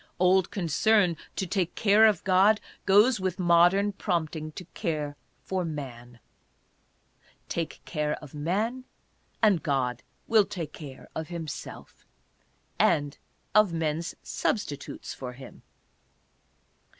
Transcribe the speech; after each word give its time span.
Old 0.19 0.49
concern 0.49 1.15
to 1.35 1.45
take 1.45 1.75
care 1.75 2.07
of 2.07 2.23
God 2.23 2.59
goes 2.87 3.19
with 3.19 3.37
modern 3.37 3.91
prompting 3.91 4.51
to 4.53 4.65
care 4.73 5.15
for 5.43 5.63
man. 5.63 6.19
Take 7.49 7.81
care 7.85 8.13
of 8.15 8.33
man, 8.33 8.85
and 9.43 9.61
God 9.61 10.01
will 10.27 10.45
take 10.45 10.73
care 10.73 11.07
of 11.15 11.27
himself— 11.27 12.03
and 12.79 13.19
of 13.53 13.73
men's 13.73 14.15
substitutes 14.23 15.13
for 15.13 15.33
him. 15.33 15.61